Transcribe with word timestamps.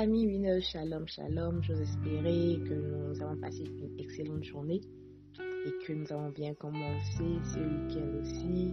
famille 0.00 0.28
Winner, 0.28 0.62
shalom, 0.62 1.06
shalom. 1.06 1.62
J'ose 1.62 1.82
espérer 1.82 2.58
que 2.66 2.72
nous 2.72 3.20
avons 3.20 3.38
passé 3.38 3.64
une 3.64 4.00
excellente 4.00 4.42
journée 4.44 4.80
et 5.38 5.86
que 5.86 5.92
nous 5.92 6.10
avons 6.10 6.30
bien 6.30 6.54
commencé 6.54 7.22
ce 7.52 7.58
week-end 7.58 8.08
aussi. 8.22 8.72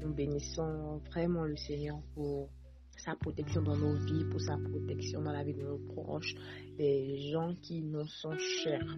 Nous 0.00 0.14
bénissons 0.14 1.00
vraiment 1.10 1.42
le 1.46 1.56
Seigneur 1.56 2.00
pour 2.14 2.48
sa 2.96 3.16
protection 3.16 3.60
dans 3.62 3.76
nos 3.76 3.96
vies, 4.06 4.24
pour 4.30 4.40
sa 4.40 4.56
protection 4.56 5.20
dans 5.20 5.32
la 5.32 5.42
vie 5.42 5.54
de 5.54 5.62
nos 5.62 5.78
proches, 5.78 6.36
des 6.76 7.28
gens 7.32 7.56
qui 7.60 7.82
nous 7.82 8.06
sont 8.06 8.38
chers. 8.38 8.96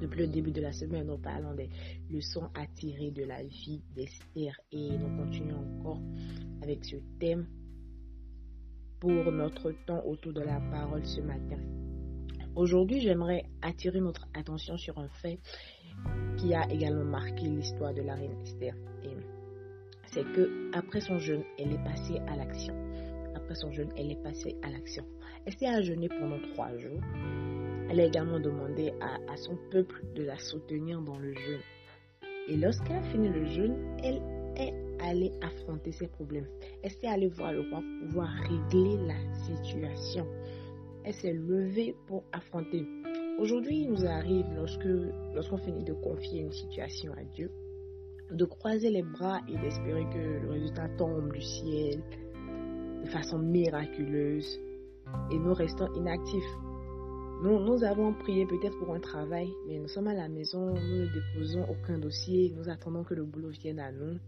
Depuis 0.00 0.20
le 0.20 0.28
début 0.28 0.52
de 0.52 0.60
la 0.60 0.72
semaine, 0.72 1.08
nous 1.08 1.18
parlons 1.18 1.54
des 1.54 1.68
leçons 2.12 2.48
à 2.54 2.64
tirer 2.76 3.10
de 3.10 3.24
la 3.24 3.42
vie 3.42 3.82
d'Esther 3.96 4.52
et 4.70 4.96
nous 4.96 5.16
continuons 5.16 5.66
encore 5.80 6.00
avec 6.62 6.84
ce 6.84 6.94
thème 7.18 7.48
pour 9.02 9.32
notre 9.32 9.72
temps 9.84 10.00
autour 10.06 10.32
de 10.32 10.42
la 10.42 10.60
parole 10.70 11.04
ce 11.04 11.20
matin. 11.20 11.58
Aujourd'hui, 12.54 13.00
j'aimerais 13.00 13.42
attirer 13.60 13.98
notre 13.98 14.28
attention 14.32 14.76
sur 14.76 14.96
un 14.96 15.08
fait 15.08 15.40
qui 16.36 16.54
a 16.54 16.70
également 16.70 17.04
marqué 17.04 17.48
l'histoire 17.48 17.92
de 17.92 18.02
la 18.02 18.14
reine 18.14 18.40
Esther. 18.42 18.76
C'est 20.06 20.22
que 20.32 20.70
après 20.72 21.00
son 21.00 21.18
jeûne, 21.18 21.42
elle 21.58 21.72
est 21.72 21.82
passée 21.82 22.20
à 22.28 22.36
l'action. 22.36 22.74
Après 23.34 23.56
son 23.56 23.72
jeûne, 23.72 23.90
elle 23.96 24.12
est 24.12 24.22
passée 24.22 24.54
à 24.62 24.70
l'action. 24.70 25.04
Esther 25.46 25.74
a 25.74 25.82
jeûné 25.82 26.08
pendant 26.08 26.38
trois 26.54 26.70
jours. 26.78 27.00
Elle 27.90 27.98
a 27.98 28.04
également 28.04 28.38
demandé 28.38 28.92
à, 29.00 29.16
à 29.32 29.36
son 29.36 29.58
peuple 29.72 30.00
de 30.14 30.22
la 30.22 30.38
soutenir 30.38 31.00
dans 31.00 31.18
le 31.18 31.34
jeûne. 31.34 31.62
Et 32.48 32.56
lorsqu'elle 32.56 32.98
a 32.98 33.02
fini 33.10 33.28
le 33.30 33.46
jeûne, 33.46 33.96
elle 34.04 34.22
est 34.56 34.72
allée 35.00 35.32
affronter 35.40 35.92
ses 35.92 36.08
problèmes. 36.08 36.46
Elle 36.82 36.90
s'est 36.90 37.06
allée 37.06 37.28
voir 37.28 37.52
le 37.52 37.60
roi 37.60 37.80
pour 37.80 38.08
pouvoir 38.08 38.28
régler 38.28 38.96
la 39.06 39.16
situation? 39.44 40.26
Elle 41.04 41.14
s'est 41.14 41.32
levée 41.32 41.96
pour 42.06 42.24
affronter. 42.32 42.86
Aujourd'hui, 43.38 43.82
il 43.82 43.90
nous 43.90 44.04
arrive, 44.04 44.46
lorsque 44.54 44.86
lorsqu'on 45.34 45.58
finit 45.58 45.84
de 45.84 45.94
confier 45.94 46.42
une 46.42 46.52
situation 46.52 47.12
à 47.14 47.24
Dieu, 47.24 47.50
de 48.30 48.44
croiser 48.44 48.90
les 48.90 49.02
bras 49.02 49.40
et 49.48 49.56
d'espérer 49.58 50.04
que 50.12 50.42
le 50.42 50.50
résultat 50.50 50.88
tombe 50.96 51.32
du 51.32 51.40
ciel 51.40 52.02
de 53.04 53.08
façon 53.08 53.38
miraculeuse 53.38 54.60
et 55.30 55.38
nous 55.38 55.54
restons 55.54 55.92
inactifs. 55.94 56.56
Nous, 57.42 57.58
nous 57.58 57.82
avons 57.82 58.14
prié 58.14 58.46
peut-être 58.46 58.78
pour 58.78 58.94
un 58.94 59.00
travail, 59.00 59.48
mais 59.66 59.78
nous 59.78 59.88
sommes 59.88 60.06
à 60.06 60.14
la 60.14 60.28
maison, 60.28 60.66
nous 60.66 60.74
ne 60.74 61.06
déposons 61.06 61.66
aucun 61.68 61.98
dossier, 61.98 62.54
nous 62.56 62.68
attendons 62.68 63.02
que 63.02 63.14
le 63.14 63.24
boulot 63.24 63.50
vienne 63.50 63.80
à 63.80 63.90
nous. 63.90 64.18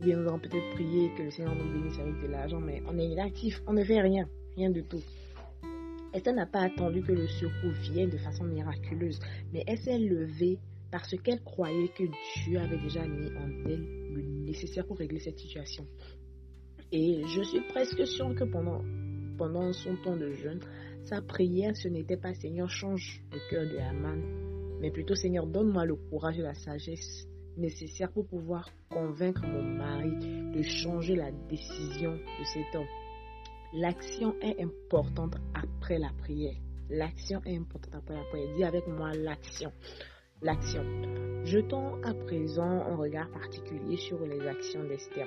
Bien 0.00 0.16
nous 0.16 0.28
avons 0.28 0.38
peut-être 0.38 0.70
prié 0.74 1.10
que 1.16 1.24
le 1.24 1.30
Seigneur 1.32 1.56
nous 1.56 1.72
bénisse 1.72 1.98
avec 1.98 2.20
de 2.22 2.28
l'argent, 2.28 2.60
mais 2.60 2.82
on 2.86 2.96
est 2.98 3.06
inactif, 3.06 3.60
on 3.66 3.72
ne 3.72 3.82
fait 3.82 4.00
rien, 4.00 4.28
rien 4.56 4.70
du 4.70 4.84
tout. 4.84 5.02
Esther 6.14 6.34
n'a 6.34 6.46
pas 6.46 6.62
attendu 6.62 7.02
que 7.02 7.12
le 7.12 7.26
secours 7.26 7.72
vienne 7.82 8.08
de 8.08 8.16
façon 8.16 8.44
miraculeuse, 8.44 9.18
mais 9.52 9.64
elle 9.66 9.78
s'est 9.78 9.98
levée 9.98 10.58
parce 10.92 11.16
qu'elle 11.18 11.42
croyait 11.42 11.88
que 11.88 12.04
Dieu 12.44 12.58
avait 12.58 12.78
déjà 12.78 13.04
mis 13.06 13.28
en 13.36 13.68
elle 13.68 13.84
le 14.14 14.22
nécessaire 14.22 14.86
pour 14.86 14.98
régler 14.98 15.18
cette 15.18 15.38
situation. 15.38 15.84
Et 16.92 17.22
je 17.26 17.42
suis 17.42 17.60
presque 17.68 18.06
sûre 18.06 18.34
que 18.36 18.44
pendant, 18.44 18.82
pendant 19.36 19.72
son 19.72 19.96
temps 19.96 20.16
de 20.16 20.32
jeûne, 20.32 20.60
sa 21.04 21.20
prière, 21.20 21.76
ce 21.76 21.88
n'était 21.88 22.16
pas 22.16 22.34
Seigneur, 22.34 22.70
change 22.70 23.20
le 23.32 23.38
cœur 23.50 23.64
de 23.64 23.78
Haman, 23.78 24.22
mais 24.80 24.92
plutôt 24.92 25.16
Seigneur, 25.16 25.46
donne-moi 25.46 25.84
le 25.84 25.96
courage 25.96 26.38
et 26.38 26.42
la 26.42 26.54
sagesse 26.54 27.26
nécessaires 27.58 28.10
pour 28.10 28.26
pouvoir 28.26 28.68
convaincre 28.90 29.42
mon 29.46 29.62
mari 29.62 30.10
de 30.52 30.62
changer 30.62 31.16
la 31.16 31.30
décision 31.48 32.12
de 32.12 32.44
cet 32.44 32.74
homme. 32.74 32.86
L'action 33.74 34.34
est 34.40 34.62
importante 34.62 35.34
après 35.54 35.98
la 35.98 36.10
prière. 36.18 36.56
L'action 36.90 37.42
est 37.44 37.56
importante 37.56 37.94
après 37.94 38.14
la 38.14 38.24
prière. 38.24 38.56
Dis 38.56 38.64
avec 38.64 38.86
moi 38.88 39.12
l'action. 39.12 39.72
L'action. 40.40 40.84
Jetons 41.44 42.02
à 42.02 42.14
présent 42.14 42.62
un 42.62 42.96
regard 42.96 43.30
particulier 43.30 43.96
sur 43.96 44.20
les 44.26 44.40
actions 44.40 44.84
d'Esther 44.84 45.26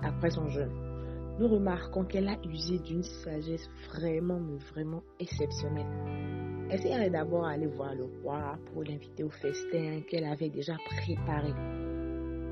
après 0.00 0.30
son 0.30 0.48
jeûne 0.48 0.98
nous 1.38 1.46
remarquons 1.48 2.04
qu'elle 2.04 2.28
a 2.28 2.36
usé 2.44 2.78
d'une 2.78 3.04
sagesse 3.04 3.68
vraiment, 3.88 4.40
vraiment 4.72 5.02
exceptionnelle. 5.20 6.47
Elle 6.70 6.80
s'est 6.80 7.10
d'abord 7.10 7.46
aller 7.46 7.66
voir 7.66 7.94
le 7.94 8.04
roi 8.22 8.58
pour 8.66 8.84
l'inviter 8.84 9.24
au 9.24 9.30
festin 9.30 10.02
qu'elle 10.06 10.24
avait 10.24 10.50
déjà 10.50 10.76
préparé. 10.84 11.54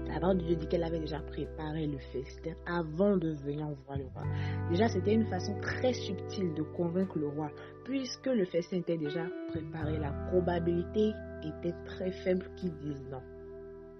La 0.09 0.21
parole 0.21 0.38
de 0.38 0.44
Dieu 0.44 0.56
dit 0.56 0.66
qu'elle 0.69 0.84
avait 0.84 1.00
déjà 1.00 1.19
préparé 1.19 1.87
le 1.87 1.99
festin 1.99 2.53
avant 2.65 3.19
de 3.19 3.32
venir 3.44 3.66
voir 3.84 3.99
le 3.99 4.04
roi. 4.15 4.22
Déjà, 4.71 4.88
c'était 4.88 5.12
une 5.12 5.27
façon 5.27 5.54
très 5.60 5.93
subtile 5.93 6.54
de 6.54 6.62
convaincre 6.62 7.19
le 7.19 7.28
roi. 7.28 7.50
Puisque 7.84 8.27
le 8.27 8.47
festin 8.47 8.78
était 8.78 8.97
déjà 8.97 9.27
préparé, 9.49 9.99
la 9.99 10.12
probabilité 10.31 11.12
était 11.43 11.75
très 11.84 12.10
faible 12.10 12.47
qu'il 12.56 12.72
dise 12.78 13.04
non. 13.10 13.21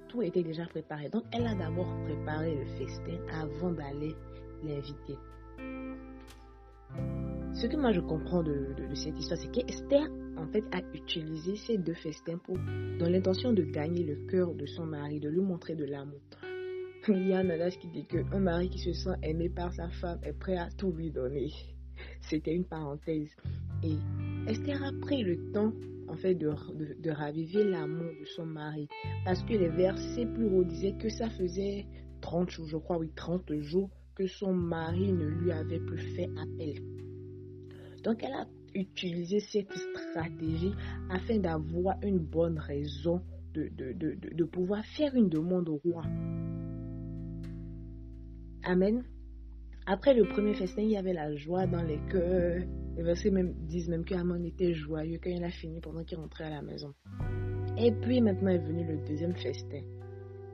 Tout 0.09 0.23
était 0.23 0.43
déjà 0.43 0.65
préparé. 0.65 1.11
Donc, 1.11 1.25
elle 1.33 1.47
a 1.47 1.55
d'abord 1.55 1.93
préparé 2.07 2.55
le 2.55 2.65
festin 2.79 3.19
avant 3.31 3.73
d'aller 3.73 4.15
l'inviter. 4.65 5.19
Ce 7.57 7.67
que 7.67 7.77
moi 7.79 7.91
je 7.91 8.01
comprends 8.01 8.43
de, 8.43 8.75
cette 8.95 9.19
histoire, 9.19 9.41
c'est 9.41 9.51
qu'Esther, 9.51 10.07
en 10.37 10.47
fait, 10.49 10.63
a 10.73 10.83
utilisé 10.93 11.57
ces 11.57 11.79
deux 11.79 11.95
festins 11.95 12.37
pour, 12.37 12.59
dans 12.99 13.09
l'intention 13.09 13.55
de 13.55 13.63
gagner 13.63 14.05
le 14.05 14.27
cœur 14.27 14.55
de 14.55 14.67
son 14.67 14.85
mari, 14.85 15.21
de 15.21 15.31
lui 15.31 15.41
montrer 15.41 15.75
de 15.75 15.87
l'amour. 15.87 16.21
Il 17.09 17.29
y 17.29 17.33
a 17.33 17.39
un 17.39 17.49
adage 17.49 17.79
qui 17.79 17.89
dit 17.89 18.05
qu'un 18.05 18.41
mari 18.41 18.69
qui 18.69 18.79
se 18.79 18.93
sent 18.93 19.15
aimé 19.23 19.49
par 19.49 19.73
sa 19.73 19.89
femme 19.89 20.19
est 20.23 20.35
prêt 20.35 20.59
à 20.59 20.69
tout 20.77 20.93
lui 20.93 21.11
donner. 21.11 21.51
C'était 22.21 22.55
une 22.55 22.67
parenthèse. 22.67 23.35
Et 23.83 23.97
Esther 24.47 24.85
a 24.85 24.93
pris 25.01 25.23
le 25.23 25.51
temps, 25.53 25.73
en 26.09 26.17
fait, 26.17 26.35
de, 26.35 26.51
de 27.01 27.11
raviver 27.11 27.65
l'amour 27.65 28.11
de 28.21 28.27
son 28.27 28.45
mari. 28.45 28.87
Parce 29.25 29.43
que 29.45 29.55
les 29.55 29.71
versets 29.71 30.27
plus 30.27 30.47
hauts 30.47 30.65
disaient 30.65 30.97
que 30.99 31.09
ça 31.09 31.31
faisait 31.31 31.87
30 32.21 32.51
jours, 32.51 32.67
je 32.67 32.77
crois, 32.77 32.99
oui, 32.99 33.11
30 33.17 33.51
jours 33.61 33.89
que 34.15 34.27
son 34.27 34.53
mari 34.53 35.11
ne 35.11 35.25
lui 35.25 35.53
avait 35.53 35.81
plus 35.81 36.15
fait 36.15 36.29
appel. 36.37 36.83
Donc 38.07 38.23
elle 38.23 38.35
a 38.35 38.47
utilisé 38.73 39.41
cette 39.41 39.73
stratégie 39.73 40.73
afin 41.11 41.39
d'avoir 41.39 41.97
une 42.05 42.21
bonne 42.21 42.57
raison 42.57 43.21
de, 43.53 43.69
de, 43.69 44.45
pouvoir 44.45 44.85
faire 44.97 45.13
une 45.17 45.29
demande 45.29 45.69
au 45.69 45.81
roi. 45.85 46.05
Amen. 48.63 49.03
Après 49.87 50.15
le 50.15 50.25
premier 50.29 50.55
festin, 50.55 50.83
il 50.83 50.91
y 50.91 50.97
avait 50.97 51.15
la 51.15 51.35
joie 51.35 51.67
dans 51.67 51.83
les 51.83 51.99
cœurs. 52.09 52.63
Les 52.97 53.03
versets 53.03 53.31
même, 53.31 53.55
disent 53.67 53.89
même 53.89 54.05
qu'Amon 54.05 54.45
était 54.45 54.73
joyeux 54.73 55.19
quand 55.21 55.31
il 55.31 55.43
a 55.43 55.51
fini 55.51 55.81
pendant 55.81 56.05
qu'il 56.05 56.19
rentrait 56.19 56.45
à 56.45 56.51
la 56.51 56.63
maison. 56.63 56.95
Et 57.77 57.91
puis 57.91 58.21
maintenant 58.21 58.51
est 58.51 58.59
venu 58.59 58.87
le 58.87 58.99
deuxième 59.09 59.35
festin. 59.35 59.83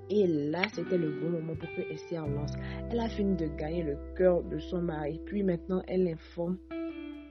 Et 0.09 0.27
là, 0.27 0.63
c'était 0.73 0.99
le 0.99 1.21
bon 1.21 1.31
moment 1.31 1.55
pour 1.55 1.69
que 1.75 1.93
Esther 1.93 2.27
lance. 2.27 2.55
Elle 2.91 3.01
a 3.01 3.09
fini 3.11 3.37
de 3.37 3.47
gagner 3.47 3.83
le 3.83 3.99
cœur 4.17 4.43
de 4.43 4.59
son 4.59 4.81
mari. 4.81 5.21
Puis 5.27 5.43
maintenant, 5.43 5.83
elle 5.87 6.09
informe 6.09 6.57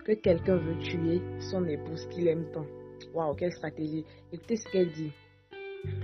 que 0.03 0.13
quelqu'un 0.13 0.57
veut 0.57 0.77
tuer 0.79 1.21
son 1.39 1.65
épouse 1.67 2.07
qu'il 2.07 2.27
aime 2.27 2.45
tant. 2.51 2.65
Waouh, 3.13 3.35
quelle 3.35 3.51
stratégie. 3.51 4.05
Écoutez 4.31 4.55
ce 4.55 4.69
qu'elle 4.69 4.91
dit. 4.91 5.11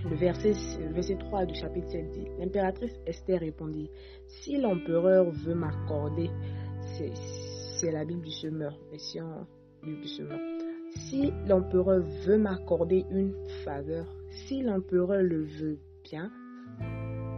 Le 0.09 0.15
verset, 0.15 0.53
verset 0.91 1.17
3 1.17 1.45
du 1.45 1.55
chapitre 1.55 1.89
7 1.89 2.09
dit 2.11 2.27
L'impératrice 2.39 2.99
Esther 3.05 3.39
répondit 3.39 3.89
Si 4.25 4.57
l'empereur 4.57 5.29
veut 5.29 5.53
m'accorder, 5.53 6.31
c'est 7.79 7.91
la 7.91 8.03
Bible 8.03 8.21
du 8.21 8.31
semeur, 8.31 8.75
Bible 9.83 10.01
du 10.01 10.07
semeur. 10.07 10.39
Si 10.95 11.31
l'empereur 11.47 12.01
veut 12.25 12.37
m'accorder 12.37 13.05
une 13.11 13.33
faveur, 13.63 14.07
si 14.31 14.63
l'empereur 14.63 15.21
le 15.21 15.43
veut 15.43 15.77
bien, 16.03 16.31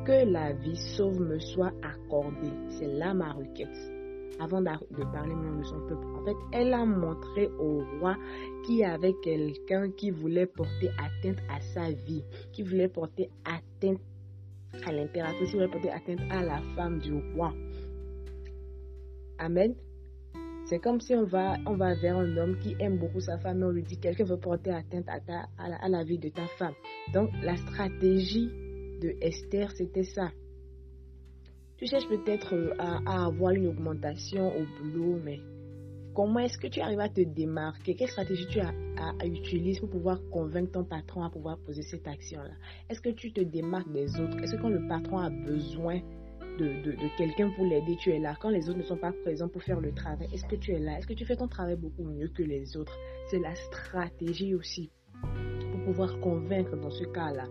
que 0.05 0.31
la 0.31 0.53
vie 0.53 0.77
sauve 0.77 1.19
me 1.19 1.39
soit 1.39 1.73
accordée. 1.83 2.53
C'est 2.69 2.87
là 2.87 3.13
ma 3.13 3.33
requête. 3.33 3.98
Avant 4.39 4.61
de 4.61 5.03
parler 5.11 5.35
de 5.35 5.63
son 5.63 5.79
peuple, 5.81 6.05
en 6.15 6.23
fait, 6.23 6.35
elle 6.53 6.73
a 6.73 6.85
montré 6.85 7.49
au 7.59 7.83
roi 7.99 8.15
qu'il 8.63 8.77
y 8.77 8.85
avait 8.85 9.13
quelqu'un 9.21 9.91
qui 9.91 10.11
voulait 10.11 10.45
porter 10.45 10.89
atteinte 10.97 11.39
à 11.49 11.59
sa 11.59 11.91
vie, 11.91 12.23
qui 12.53 12.63
voulait 12.63 12.87
porter 12.87 13.29
atteinte 13.43 13.99
à 14.85 14.93
l'impératrice, 14.93 15.49
qui 15.49 15.55
voulait 15.55 15.67
porter 15.67 15.91
atteinte 15.91 16.21
à 16.29 16.41
la 16.43 16.61
femme 16.75 16.99
du 16.99 17.13
roi. 17.35 17.53
Amen. 19.39 19.75
C'est 20.65 20.79
comme 20.79 21.01
si 21.01 21.15
on 21.15 21.25
va, 21.25 21.57
on 21.65 21.75
va 21.75 21.95
vers 21.95 22.17
un 22.17 22.37
homme 22.37 22.57
qui 22.59 22.75
aime 22.79 22.97
beaucoup 22.97 23.19
sa 23.19 23.39
femme 23.39 23.61
et 23.61 23.65
on 23.65 23.71
lui 23.71 23.83
dit 23.83 23.97
quelqu'un 23.97 24.23
veut 24.23 24.37
porter 24.37 24.71
atteinte 24.71 25.09
à, 25.09 25.19
ta, 25.19 25.49
à 25.57 25.89
la 25.89 26.03
vie 26.03 26.19
de 26.19 26.29
ta 26.29 26.45
femme. 26.57 26.75
Donc 27.13 27.31
la 27.41 27.57
stratégie 27.57 28.49
de 29.01 29.15
Esther, 29.21 29.71
c'était 29.71 30.03
ça. 30.03 30.31
Tu 31.79 31.87
cherches 31.87 32.09
peut-être 32.09 32.55
euh, 32.55 32.73
à, 32.77 33.27
avoir 33.27 33.53
une 33.53 33.67
augmentation 33.67 34.51
au 34.53 34.65
boulot, 34.83 35.17
mais 35.23 35.39
comment 36.13 36.39
est-ce 36.39 36.57
que 36.57 36.67
tu 36.67 36.81
arrives 36.81 36.99
à 36.99 37.07
te 37.07 37.21
démarquer? 37.21 37.95
Quelle 37.95 38.09
stratégie 38.09 38.47
tu 38.47 38.59
as, 38.59 38.73
à, 38.97 39.25
utiliser 39.25 39.79
pour 39.79 39.89
pouvoir 39.89 40.19
convaincre 40.29 40.73
ton 40.73 40.83
patron 40.83 41.23
à 41.23 41.29
pouvoir 41.29 41.57
poser 41.59 41.81
cette 41.83 42.05
action-là? 42.05 42.51
Est-ce 42.89 42.99
que 42.99 43.11
tu 43.11 43.31
te 43.31 43.39
démarques 43.39 43.89
des 43.93 44.19
autres? 44.19 44.37
Est-ce 44.43 44.57
que 44.57 44.61
quand 44.61 44.67
le 44.67 44.85
patron 44.89 45.19
a 45.19 45.29
besoin 45.29 46.01
de, 46.59 46.95
quelqu'un 47.17 47.49
pour 47.55 47.63
l'aider, 47.63 47.95
tu 47.97 48.11
es 48.11 48.19
là? 48.19 48.35
Quand 48.41 48.49
les 48.49 48.69
autres 48.69 48.79
ne 48.79 48.83
sont 48.83 48.97
pas 48.97 49.13
présents 49.23 49.47
pour 49.47 49.63
faire 49.63 49.79
le 49.79 49.93
travail, 49.93 50.27
est-ce 50.33 50.45
que 50.47 50.57
tu 50.57 50.73
es 50.73 50.79
là? 50.79 50.97
Est-ce 50.97 51.07
que 51.07 51.13
tu 51.13 51.23
fais 51.23 51.37
ton 51.37 51.47
travail 51.47 51.77
beaucoup 51.77 52.03
mieux 52.03 52.27
que 52.27 52.43
les 52.43 52.75
autres? 52.75 52.97
C'est 53.31 53.39
la 53.39 53.55
stratégie 53.55 54.53
aussi 54.53 54.91
pour 55.71 55.81
pouvoir 55.85 56.19
convaincre 56.19 56.75
dans 56.75 56.91
ce 56.91 57.05
cas-là. 57.05 57.45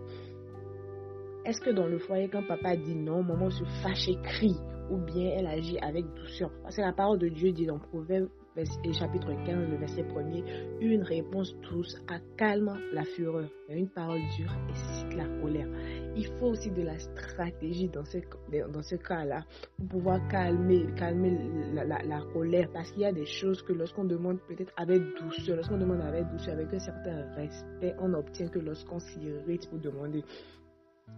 Est-ce 1.49 1.61
que 1.61 1.71
dans 1.71 1.87
le 1.87 1.97
foyer, 1.97 2.29
quand 2.29 2.43
papa 2.43 2.75
dit 2.75 2.93
non, 2.93 3.23
maman 3.23 3.49
se 3.49 3.63
fâche 3.81 4.07
et 4.07 4.21
crie, 4.21 4.55
ou 4.91 4.97
bien 4.97 5.31
elle 5.35 5.47
agit 5.47 5.79
avec 5.79 6.05
douceur? 6.13 6.51
Parce 6.61 6.75
que 6.75 6.81
la 6.81 6.93
parole 6.93 7.17
de 7.17 7.27
Dieu 7.27 7.51
dit 7.51 7.65
dans 7.65 7.79
Proverbe 7.79 8.29
chapitre 8.93 9.33
15, 9.45 9.69
le 9.69 9.77
verset 9.77 10.03
1er, 10.03 10.43
une 10.79 11.01
réponse 11.01 11.55
douce 11.61 11.95
calme 12.37 12.77
la 12.93 13.03
fureur, 13.03 13.49
une 13.69 13.87
parole 13.89 14.19
dure 14.37 14.51
excite 14.69 15.15
la 15.15 15.25
colère. 15.41 15.67
Il 16.15 16.27
faut 16.37 16.47
aussi 16.47 16.69
de 16.69 16.83
la 16.83 16.99
stratégie 16.99 17.89
dans 17.89 18.03
ce, 18.03 18.95
cas-là 18.97 19.43
pour 19.77 19.87
pouvoir 19.87 20.27
calmer, 20.27 20.85
calmer 20.97 21.35
la, 21.73 22.21
colère 22.33 22.69
parce 22.73 22.91
qu'il 22.91 23.01
y 23.01 23.05
a 23.05 23.13
des 23.13 23.25
choses 23.25 23.61
que 23.63 23.73
lorsqu'on 23.73 24.05
demande 24.05 24.39
peut-être 24.47 24.73
avec 24.77 25.01
douceur, 25.19 25.55
lorsqu'on 25.55 25.77
demande 25.77 26.01
avec 26.01 26.27
douceur, 26.29 26.53
avec 26.53 26.73
un 26.73 26.79
certain 26.79 27.33
respect, 27.35 27.95
on 27.99 28.09
n'obtient 28.09 28.49
que 28.49 28.59
lorsqu'on 28.59 28.99
s'irrite 28.99 29.67
pour 29.69 29.79
demander. 29.79 30.23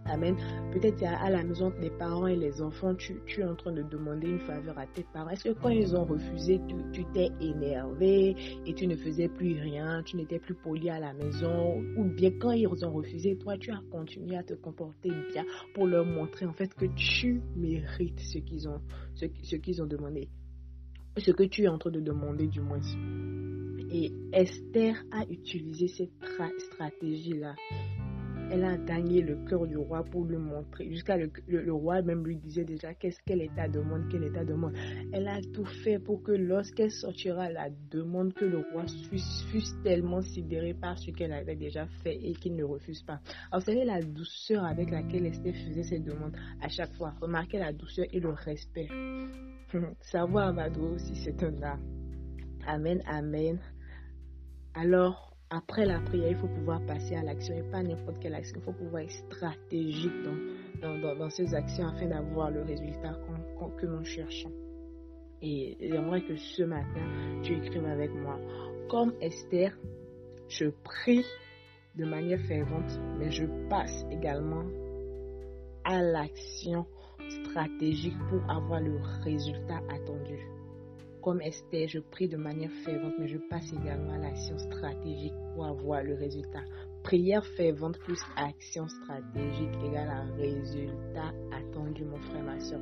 Amen. 0.06 0.36
Peut-être 0.72 1.04
à 1.04 1.30
la 1.30 1.42
maison 1.44 1.72
des 1.80 1.90
parents 1.90 2.26
et 2.26 2.36
les 2.36 2.60
enfants, 2.60 2.94
tu, 2.94 3.22
es 3.38 3.44
en 3.44 3.54
train 3.54 3.72
de 3.72 3.82
demander 3.82 4.28
une 4.28 4.40
faveur 4.40 4.76
à 4.78 4.86
tes 4.86 5.04
parents. 5.12 5.30
Est-ce 5.30 5.44
que 5.44 5.60
quand 5.60 5.68
ils 5.68 5.94
ont 5.94 6.04
refusé, 6.04 6.60
tu 6.92 7.04
t'es 7.12 7.30
énervé 7.40 8.34
et 8.66 8.74
tu 8.74 8.86
ne 8.86 8.96
faisais 8.96 9.28
plus 9.28 9.60
rien, 9.60 10.02
tu 10.02 10.16
n'étais 10.16 10.38
plus 10.38 10.54
poli 10.54 10.90
à 10.90 10.98
la 10.98 11.12
maison? 11.14 11.82
Ou 11.96 12.04
bien 12.04 12.30
quand 12.38 12.50
ils 12.50 12.66
ont 12.84 12.92
refusé, 12.92 13.36
toi, 13.36 13.56
tu 13.58 13.70
as 13.70 13.80
continué 13.90 14.36
à 14.36 14.42
te 14.42 14.54
comporter 14.54 15.10
bien 15.32 15.44
pour 15.74 15.86
leur 15.86 16.04
montrer 16.04 16.46
en 16.46 16.52
fait 16.52 16.74
que 16.74 16.86
tu 16.96 17.40
mérites 17.56 18.20
ce 18.20 18.38
qu'ils 18.38 18.68
ont, 18.68 18.80
ce 19.14 19.56
qu'ils 19.56 19.82
ont 19.82 19.86
demandé? 19.86 20.28
Ce 21.16 21.30
que 21.30 21.44
tu 21.44 21.62
es 21.62 21.68
en 21.68 21.78
train 21.78 21.90
de 21.90 22.00
demander 22.00 22.48
du 22.48 22.60
moins. 22.60 22.80
Et 23.90 24.10
Esther 24.32 24.96
a 25.12 25.24
utilisé 25.30 25.86
cette 25.86 26.10
stratégie-là 26.58 27.54
elle 28.52 28.64
a 28.64 28.76
gagné 28.76 29.22
le 29.22 29.36
cœur 29.48 29.66
du 29.66 29.78
roi 29.78 30.04
pour 30.04 30.26
lui 30.26 30.36
montrer. 30.36 30.86
Jusqu'à 30.90 31.16
le, 31.16 31.30
le, 31.48 31.72
roi 31.72 32.02
même 32.02 32.22
lui 32.26 32.36
disait 32.36 32.64
déjà 32.64 32.92
qu'est-ce 32.92 33.18
qu'elle 33.22 33.40
est 33.40 33.54
ta 33.54 33.66
demande, 33.66 34.10
quelle 34.10 34.24
est 34.24 34.32
ta 34.32 34.44
demande. 34.44 34.74
Elle 35.10 35.26
a 35.26 35.40
tout 35.54 35.64
fait 35.64 35.98
pour 35.98 36.22
que 36.22 36.32
lorsqu'elle 36.32 36.90
sortira 36.90 37.50
la 37.50 37.70
demande, 37.90 38.34
que 38.34 38.44
le 38.44 38.58
roi 38.58 38.84
fût, 39.08 39.62
tellement 39.82 40.20
sidéré 40.20 40.74
par 40.74 40.98
ce 40.98 41.10
qu'elle 41.12 41.32
avait 41.32 41.56
déjà 41.56 41.86
fait 42.02 42.14
et 42.22 42.34
qu'il 42.34 42.54
ne 42.54 42.64
refuse 42.64 43.02
pas. 43.02 43.20
Alors, 43.50 43.60
vous 43.60 43.72
savez 43.72 43.84
la 43.84 44.02
douceur 44.02 44.64
avec 44.64 44.90
laquelle 44.90 45.24
Esther 45.24 45.54
faisait 45.54 45.84
ses 45.84 46.00
demandes 46.00 46.36
à 46.60 46.68
chaque 46.68 46.92
fois. 46.94 47.14
Remarquez 47.22 47.58
la 47.58 47.72
douceur 47.72 48.04
et 48.12 48.20
le 48.20 48.30
respect. 48.30 48.88
Savoir 50.02 50.48
Amado 50.48 50.94
aussi, 50.94 51.16
c'est 51.16 51.42
un 51.42 51.62
art. 51.62 51.80
Amen, 52.66 53.02
amen. 53.06 53.58
Alors, 54.74 55.31
après 55.52 55.84
la 55.84 56.00
prière, 56.00 56.30
il 56.30 56.36
faut 56.36 56.48
pouvoir 56.48 56.80
passer 56.86 57.14
à 57.14 57.22
l'action 57.22 57.54
et 57.54 57.62
pas 57.70 57.82
n'importe 57.82 58.18
quelle 58.20 58.34
action. 58.34 58.56
Il 58.58 58.62
faut 58.64 58.72
pouvoir 58.72 59.02
être 59.02 59.10
stratégique 59.10 60.22
dans, 60.80 61.16
dans, 61.16 61.30
ces 61.30 61.54
actions 61.54 61.88
afin 61.88 62.06
d'avoir 62.06 62.50
le 62.50 62.62
résultat 62.62 63.18
que 63.78 63.86
nous 63.86 64.02
cherchons. 64.04 64.50
Et 65.42 65.76
j'aimerais 65.78 66.22
que 66.22 66.36
ce 66.36 66.62
matin, 66.62 67.02
tu 67.42 67.54
écrives 67.54 67.84
avec 67.84 68.10
moi. 68.14 68.38
Comme 68.88 69.12
Esther, 69.20 69.76
je 70.48 70.66
prie 70.84 71.24
de 71.96 72.06
manière 72.06 72.40
fervente, 72.40 72.98
mais 73.18 73.30
je 73.30 73.44
passe 73.68 74.06
également 74.10 74.64
à 75.84 76.00
l'action 76.00 76.86
stratégique 77.28 78.16
pour 78.30 78.40
avoir 78.50 78.80
le 78.80 78.98
résultat 79.22 79.82
attendu. 79.90 80.38
Comme 81.22 81.40
Esther, 81.40 81.86
je 81.86 82.00
prie 82.00 82.28
de 82.28 82.36
manière 82.36 82.70
fervente, 82.84 83.14
mais 83.20 83.28
je 83.28 83.38
passe 83.48 83.72
également 83.72 84.14
à 84.14 84.18
l'action 84.18 84.58
stratégique 84.58 85.34
pour 85.54 85.66
avoir 85.66 86.02
le 86.02 86.14
résultat. 86.14 86.64
Prière 87.04 87.46
fervente 87.46 87.96
plus 88.00 88.18
action 88.36 88.88
stratégique 88.88 89.70
égale 89.84 90.08
un 90.08 90.34
résultat 90.34 91.32
attendu, 91.52 92.04
mon 92.04 92.18
frère, 92.18 92.42
ma 92.42 92.58
soeur. 92.58 92.80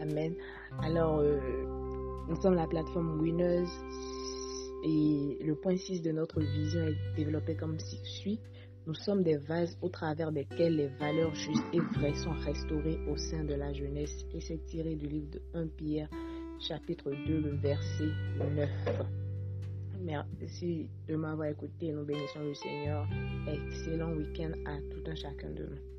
Amen. 0.00 0.34
Alors, 0.82 1.20
euh, 1.20 1.38
nous 2.28 2.36
sommes 2.42 2.54
la 2.54 2.66
plateforme 2.66 3.20
Winners 3.20 3.70
et 4.84 5.38
le 5.44 5.54
point 5.54 5.76
6 5.76 6.02
de 6.02 6.10
notre 6.10 6.40
vision 6.40 6.88
est 6.88 7.16
développé 7.16 7.54
comme 7.54 7.78
suit. 7.78 8.40
Nous 8.88 8.94
sommes 8.94 9.22
des 9.22 9.36
vases 9.36 9.78
au 9.80 9.88
travers 9.88 10.32
desquels 10.32 10.76
les 10.76 10.88
valeurs 10.88 11.34
justes 11.34 11.62
et 11.72 11.80
vraies 11.80 12.14
sont 12.14 12.34
restaurées 12.44 12.98
au 13.08 13.16
sein 13.16 13.44
de 13.44 13.54
la 13.54 13.72
jeunesse. 13.72 14.24
Et 14.34 14.40
c'est 14.40 14.64
tiré 14.64 14.96
du 14.96 15.06
livre 15.06 15.30
de 15.30 15.42
1 15.54 15.66
Pierre 15.68 16.08
chapitre 16.60 17.10
2, 17.26 17.40
le 17.40 17.50
verset 17.56 18.08
9. 18.54 18.68
Merci 20.00 20.88
de 21.08 21.16
m'avoir 21.16 21.48
écouté. 21.48 21.92
Nous 21.92 22.04
bénissons 22.04 22.40
le 22.40 22.54
Seigneur. 22.54 23.06
Excellent 23.48 24.12
week-end 24.12 24.52
à 24.64 24.78
tout 24.90 25.10
un 25.10 25.14
chacun 25.14 25.50
de 25.50 25.64
nous. 25.64 25.95